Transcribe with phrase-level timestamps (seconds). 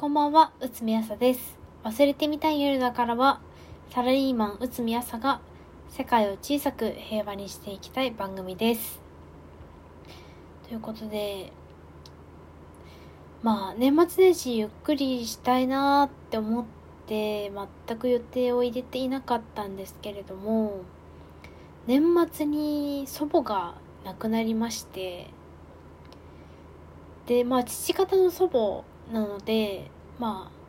[0.00, 1.58] こんばんは、うつみあさです。
[1.84, 3.38] 忘れてみたい夜だからは、
[3.90, 5.42] サラリーマンうつみあさが
[5.90, 8.98] 世界を小さく平和にしていきたい番組です。
[10.66, 11.52] ということで、
[13.42, 16.64] まあ、年末年始ゆっくりしたいなーって思っ
[17.06, 17.52] て、
[17.86, 20.80] 全く予定を入れていなかったんですけれども、
[21.86, 23.74] 年末に祖母が
[24.06, 25.28] 亡くなりまして、
[27.26, 28.82] で、まあ、父方の祖母
[29.12, 30.60] なので、まあ、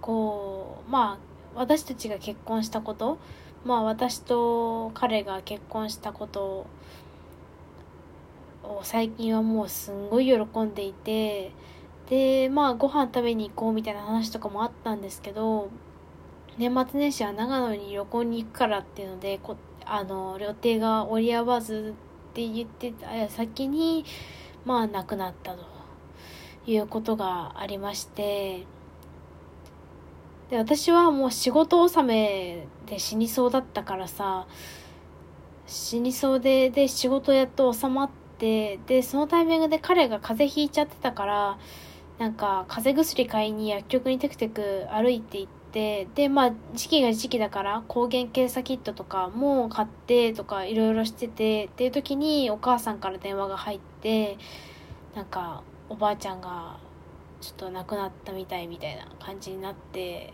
[0.00, 1.18] こう、ま
[1.54, 3.18] あ、私たちが結婚したこと、
[3.64, 6.66] まあ、私と彼が結婚したこと
[8.62, 11.52] を最近はもうすんごい喜んでいて、
[12.08, 15.70] で、まあ、ご飯食べに行こうみたいな話とかもあったんですけど、
[16.58, 21.94] 年末年始は長野に旅行に行くからっていうので、こあの、予定が折り合わず
[22.30, 24.04] って言ってた先に、
[24.64, 25.77] まあ、亡くなったと。
[26.68, 28.66] いうことがありまして、
[30.50, 34.46] で、私はもう仕事納めで死にそうだったからさ、
[35.66, 41.58] 死にそうで、で、仕事やっと収まって、で、そのタイミングで彼が風邪ひいちゃってたから、
[42.18, 54.36] なんか、風邪薬買いに薬局にテクテク歩いて行って、で、まあ、時期が時期だから、抗原検査キットとかも買ってとかいろいろしてて、っていう時にお母さんから電話が入って、
[55.14, 56.78] なんか、おばあちゃんが、
[57.40, 60.32] ちょっと亡くなったみたいみたいな感じになって、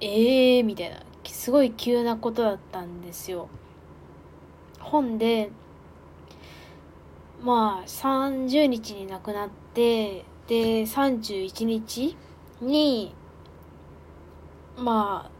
[0.00, 3.48] ええー、みたいな、すごい急なことだったんですよ。
[4.80, 5.50] 本で、
[7.42, 12.16] まあ、30日に亡くなって、で、31日
[12.62, 13.14] に、
[14.76, 15.30] まあ、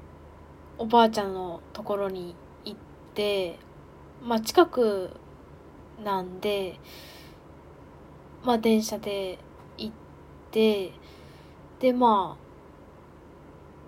[0.77, 2.79] おばあちゃんのところに行っ
[3.15, 3.59] て、
[4.23, 5.11] まあ、近く
[6.05, 6.79] なんで、
[8.45, 9.39] まあ、電車で
[9.77, 9.95] 行っ
[10.51, 10.93] て、
[11.81, 12.37] で、ま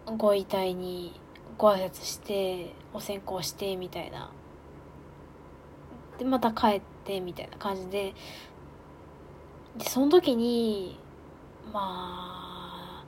[0.06, 1.20] あ、ご遺体に
[1.56, 4.30] ご挨拶して、お線香して、みたいな。
[6.18, 8.14] で、また帰って、みたいな感じで、
[9.76, 10.98] で、その時に、
[11.72, 13.04] まあ、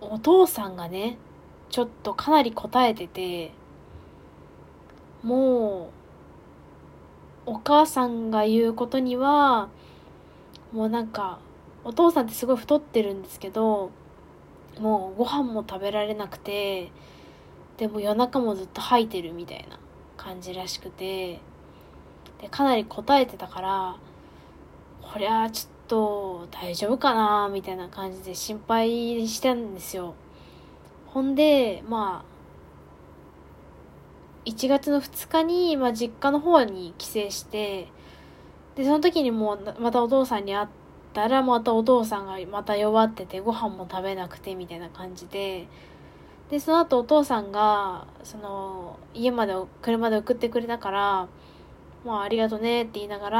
[0.00, 1.18] お父さんがね、
[1.70, 3.52] ちょっとかなり答えてて、
[5.22, 5.97] もう、
[7.48, 9.70] お母さんが言うことには、
[10.70, 11.38] もうなんか、
[11.82, 13.90] お父さんってすごい太ってるんですけど、
[14.78, 16.92] もうご飯も食べられなくて、
[17.78, 19.78] でも夜中もずっと吐いてるみたいな
[20.18, 21.40] 感じらしくて、
[22.42, 23.96] で、かなり答えてたから、
[25.00, 30.14] こりゃちょっと大丈夫かなみたいな感じで心配してたんですよ。
[31.06, 32.37] ほんで、まあ、
[34.48, 37.88] 1月の2日に、まあ、実家の方に帰省して、
[38.76, 40.68] で、その時にもう、またお父さんに会っ
[41.12, 45.68] たら、またお父さんがまた弱ってて、ご飯も食べなくて、みたいな感じで、
[46.50, 51.28] で、その後お父さんが、その、家まで車で送ってくれたから、
[52.06, 53.38] まあ、ありがとねって言いながら、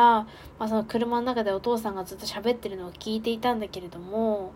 [0.59, 4.53] まあ、その車の中でお父さんがずっと喋ってるのを聞いていたんだけれども、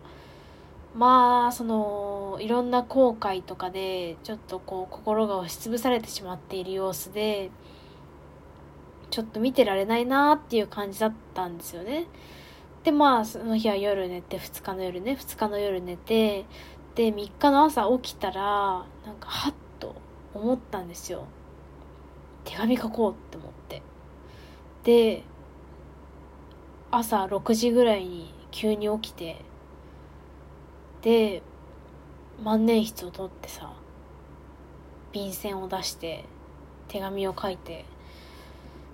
[0.95, 7.49] まあ、その、いろんな後悔とかで、ちょっとこう、心が押しつぶされてしまっている様子で、
[9.09, 12.07] ちょっと見てられないなっていう感じだったんですよね。
[12.83, 16.45] で、まあ、その日は夜寝て、2日の夜ね、2日の夜寝て、
[16.95, 19.95] で、3日の朝起きたら、なんか、はっと
[20.35, 21.25] 思ったんですよ。
[22.43, 23.81] 手紙書こうって思って。
[24.83, 25.23] で、
[26.91, 29.43] 朝6時ぐらいに急に起きて、
[31.03, 31.43] で、
[32.41, 33.73] 万年筆を取ってさ、
[35.11, 36.25] 便箋を出して、
[36.87, 37.85] 手紙を書いて、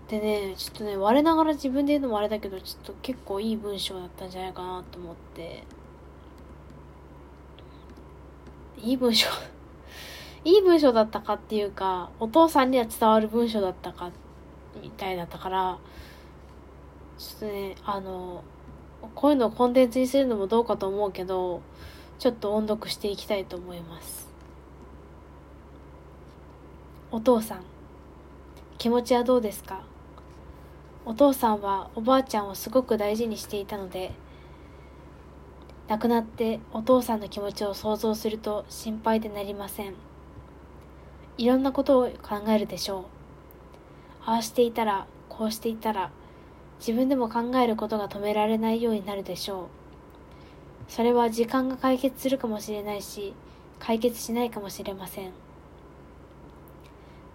[0.09, 5.63] でね、ちょっとね、我ながら自分で言うのもあれだけど、ちょっと結構いい文章だったんじゃないかなと思って、
[8.77, 9.29] いい文章
[10.43, 14.09] いい文章だったかっていうか、お父さんには伝わる文章だったか、
[14.81, 15.77] みたいだったから、
[17.19, 18.44] ちょっとね、あの、
[19.13, 21.62] こういうのをコンテンツにするのもどうかと思うけど、
[22.19, 24.27] ちょっと音読していきたいと思います。
[27.12, 27.63] お父さん、
[28.77, 29.81] 気持ちはどうですか？
[31.06, 34.12] お父さんはおばあちゃんをすごく大事にしていたので、
[35.88, 39.95] 亡くなってお父さんの気持ちを想像すると心配でなりません。
[41.38, 43.04] いろんなことを考えるでしょう。
[44.25, 46.12] ああしていたら、こうしていたら、
[46.80, 49.78] 自分でも考えることが止められないようになるでしょう。
[50.89, 53.33] それは時間が解決するかもしれないし、
[53.80, 55.31] 解決しないかもしれません。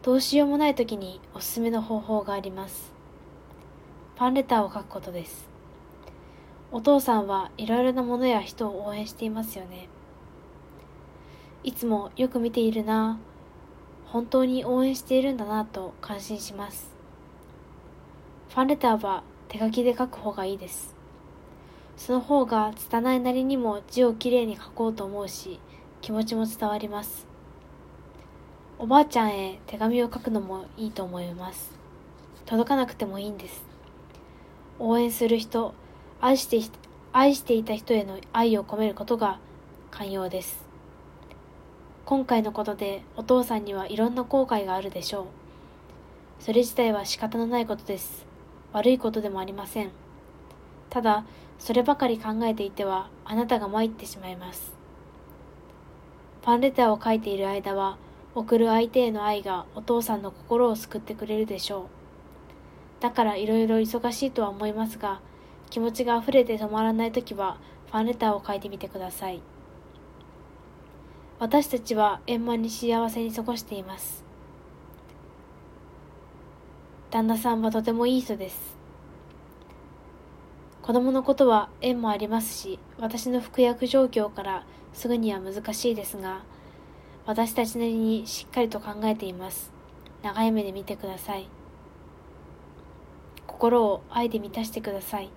[0.02, 2.92] どうしようもない時におすすめの方法があります。
[4.16, 5.48] ファンレターを書くことです。
[6.72, 9.88] お父さんはいろいろなものや人を応援していますよね。
[11.62, 13.18] いつもよく見ているな、
[14.06, 16.92] 本当に応援しているんだなと感心します。
[18.50, 20.93] ファンレターは手書きで書く方がいいです。
[21.96, 25.60] その方が拙いなりにも字をきれいに書こうと思うし、
[26.00, 27.26] 気持ちも伝わります。
[28.78, 31.72] おばあちゃんへ手紙を書くのもいいと思います。
[32.44, 33.64] 届かなくてもいいんです。
[34.78, 35.72] 応援する人、
[36.20, 36.60] 愛して
[37.12, 39.38] 愛していた人への愛を込めることが
[39.90, 40.64] 寛容です。
[42.04, 45.24] 今回のことでお父さんにはいろんな後悔があるでしょう。
[46.40, 48.26] それ自体は仕方のないことです。
[48.72, 49.90] 悪いことでもありません。
[50.90, 51.24] ただ、
[51.58, 54.74] そればかり考えていてはあなたが参ってしまいます。
[56.42, 57.96] ファンレターを書いている間は、
[58.34, 63.02] 送る相手への愛がお父さんの心を救ってくれるでしょう。
[63.02, 65.20] だからいろいろ忙しいとは思いますが、
[65.70, 67.56] 気持ちが溢れて止まらないときは、
[67.90, 69.40] ファンレターを書いてみてください。
[71.38, 74.24] 私たちは円満に幸せに過ごしています。
[77.10, 78.76] 旦那さんはとてもいい人です。
[80.84, 86.42] 子供のことは縁もありますし、私の服薬状況からすぐには難しいですが、
[87.24, 89.72] 私たちなりにしっかりと考えています。
[90.22, 91.48] 長い目で見てください。
[93.46, 95.30] 心を愛で満たしてください。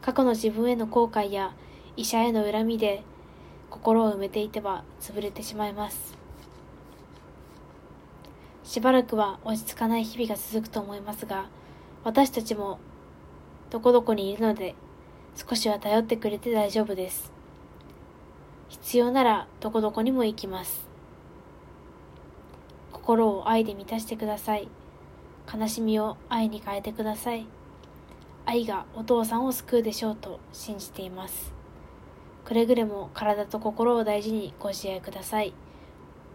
[0.00, 1.52] 過去の自分への後悔や
[1.98, 3.02] 医者への恨みで
[3.68, 6.16] 心を埋めていては潰れてしまいます。
[8.62, 11.50] しばらくは落ち着かない日々が続くと思いますが、
[12.02, 12.78] 私たちも
[13.70, 14.74] どこどこにいるので
[15.34, 17.32] 少しは頼ってくれて大丈夫です。
[18.68, 20.86] 必要ならどこどこにも行きます。
[22.92, 24.68] 心を愛で満たしてください。
[25.52, 27.46] 悲しみを愛に変えてください。
[28.46, 31.52] 愛がお父さんを救うでしょうと信じています。
[32.44, 35.54] くれぐれも体と心を大事にご自愛ください。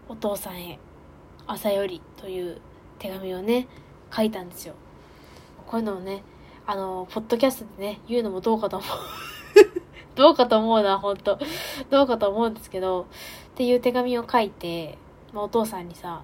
[0.08, 0.78] お父さんへ、
[1.46, 2.60] 朝よりという
[2.98, 3.68] 手紙をね、
[4.14, 4.74] 書いたんですよ。
[5.66, 6.22] こういうのをね、
[6.70, 8.88] あの、ポッドキャストでね、言うのもどうかと思う。
[10.14, 11.36] どうかと思うな、ほんと。
[11.90, 14.96] どうかと思うんですけど、っていう手紙を書いて、
[15.32, 16.22] まあ、お父さんにさ、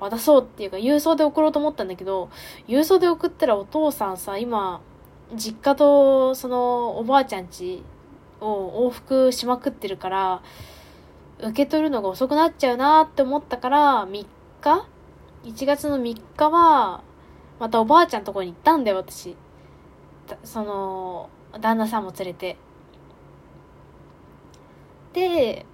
[0.00, 2.28] 渡そうっていうか、郵送で送ろうと思ったんだけど、
[2.66, 4.80] 郵送で送ったらお父さんさ、今、
[5.36, 7.84] 実家と、その、おばあちゃんち
[8.40, 10.42] を往復しまくってるから、
[11.38, 14.26] 受け取るのが遅くなっちゃうなって思ったから、3
[14.60, 14.88] 日
[15.44, 17.04] ?1 月の3日は、
[17.60, 19.36] またおばあちゃんとこに行ったんだよ、私。
[20.42, 21.30] その、
[21.60, 22.56] 旦那さんも連れて。
[25.12, 25.66] で、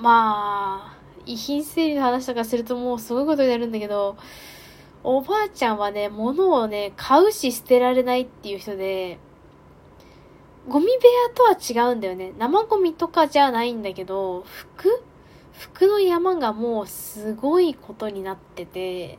[0.00, 4.16] まあ、遺品整理の話とかするともうすごいことになるんだけど、
[5.04, 9.18] おばあちゃんはね、物をね、買うし捨てられないっていう人で、
[10.68, 10.98] ゴミ部屋
[11.34, 11.56] とは
[11.88, 12.32] 違うんだよね。
[12.38, 15.02] 生ゴミとかじゃないんだけど、服？
[15.52, 19.18] 服の山がもうすごいことになってて、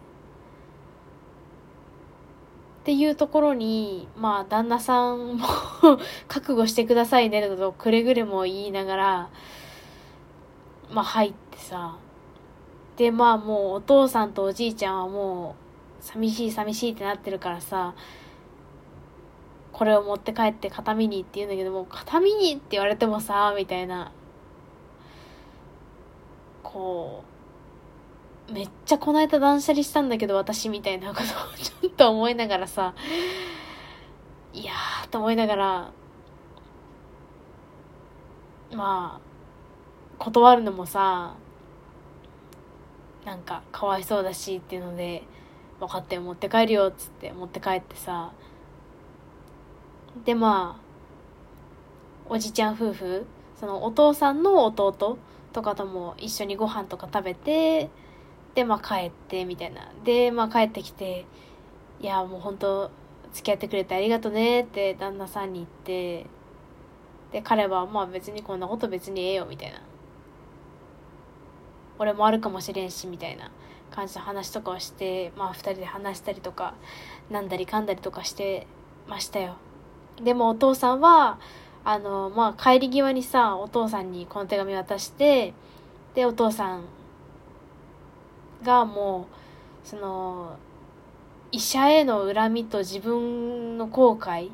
[2.89, 5.45] っていうところに、まあ、旦那さんも
[6.27, 9.29] 覚悟してくださいね、とくれぐれも言いながら、
[10.89, 11.97] まあ入ってさ。
[12.97, 15.55] で、まあもうお父さんとおじいちゃんはも
[16.01, 17.93] う、寂しい寂しいってなってるからさ、
[19.71, 24.11] これを持って帰って形見にって言うんだけども、形見にって言われてもさ、みたいな。
[26.63, 27.38] こう、
[28.51, 31.25] めっちゃこの間断捨離したんだけど私みたいなことを
[31.57, 32.95] ちょっと思いながらさ、
[34.53, 35.91] いやーと思いながら、
[38.71, 39.21] まあ、
[40.17, 41.35] 断るのもさ、
[43.25, 45.23] なんかかわいそうだしっていうので、
[45.79, 48.31] 分かって持って帰るよっつって持って帰ってさ、
[50.25, 50.81] でまあ、
[52.27, 53.25] おじちゃん夫婦、
[53.59, 55.17] そのお父さんの弟
[55.53, 57.89] とかとも一緒にご飯とか食べて、
[58.55, 59.91] でまあ帰ってみたいな。
[60.03, 61.25] でまあ帰ってきて、
[62.01, 62.91] いやもう本当
[63.33, 66.25] 付き合ってくれてありがとねって旦那さんに言って、
[67.31, 69.81] で彼はまあ別にこんなこと別にええよみたいな。
[71.99, 73.51] 俺もあるかもしれんしみたいな
[73.91, 76.73] 感じの話とかをしてまあ2人で話したりとか
[77.29, 78.65] なんだりかんだりとかして
[79.07, 79.57] ましたよ
[80.23, 81.39] でもお父さんは
[81.83, 85.53] あのまあ帰り際にさお父さんにこの手紙渡して
[86.15, 86.85] でお父さん
[88.63, 89.27] がも
[89.85, 90.57] うその
[91.51, 94.49] 医者への恨みと自分の後悔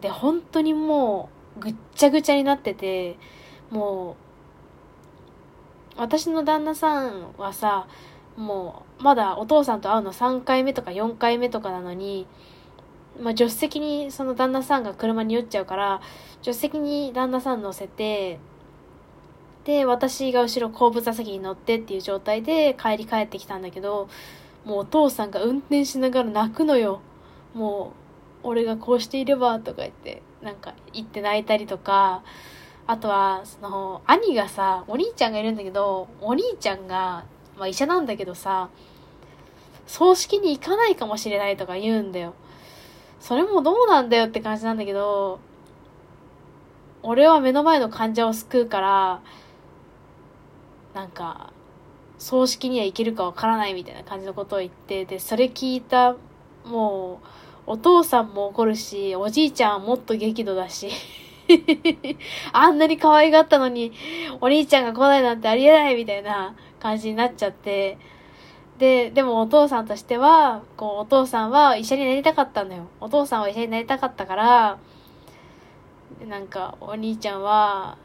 [0.00, 3.16] で本当にもうぐっちゃぐちゃになってて
[3.70, 4.24] もう
[5.96, 7.86] 私の旦那さんはさ、
[8.36, 12.26] もう、まだお父さんと会うの3回目とか4回目とかなのに、
[13.20, 16.00] まあ、助手席にその旦那さんが車に酔っちゃうから
[16.42, 18.40] 助手席に旦那さん乗せて
[19.64, 24.08] で私が後ろ後部座席に乗ってっていう状態で帰り帰ってきたんだけど
[24.64, 27.00] もうお父さんが運転しながら泣くのよ。
[27.54, 27.92] も
[28.42, 32.22] う俺がこうしていればとか言ってなんか言って泣いたりとか
[32.86, 37.24] あとはその兄がさお兄ちゃんがいるんだけどお兄ちゃんが、
[37.56, 38.68] まあ、医者なんだけどさ
[39.86, 42.34] 葬式に行かないかもしれないとか言うんだよ。
[43.20, 45.40] それもどうなんだよって感じなんだけど
[47.02, 49.22] 俺は目の前の患者を救うから
[50.94, 51.52] なんか
[52.18, 56.16] 葬式には行けるかわからないみたいな感じのことを言ってでそれ聞いた
[56.64, 57.20] も
[57.66, 60.90] うお父さんも怒るしおじいちゃんはもっと激怒だし
[62.52, 63.92] あんなに可愛がったのに
[64.40, 67.98] お兄ちゃんが来ないなんてありえないみたいな感じになっちゃって
[68.78, 72.88] で、でもお父さんとしては、こう、お父さんは医者になりたかったんだよ。
[73.00, 74.78] お父さんは医者になりたかったから、
[76.26, 77.96] なんか、お兄ちゃんは、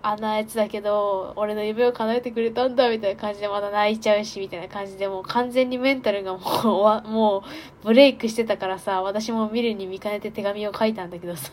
[0.00, 7.44] あんなやつだけど、俺の夢を叶えてくれたんだ、みたいな感じでまだ泣いちゃうし、みたいな感じで、もう完全にメンタルがもう、も
[7.82, 11.50] う、ブレイクしてたからさ、私も見るに見かねて手紙を書いたんだけどさ。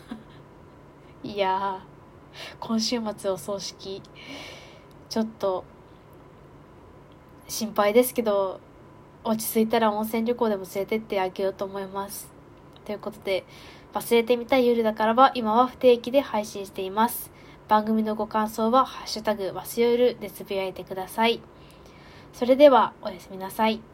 [1.24, 4.00] いやー、今週末お葬式、
[5.08, 5.64] ちょっと、
[7.48, 8.60] 心配ですけど、
[9.24, 12.30] 落ち着いたら温泉旅行でも連れてってあげようと思います。
[12.84, 13.44] ということで、
[13.92, 17.32] 忘れてみたい夜だからは今は不定期で配信しています。
[17.68, 21.40] 番組のご感想は、ハッシュタグ、わすよるでつぶやいてください。
[22.32, 23.80] それでは、おやすみなさい。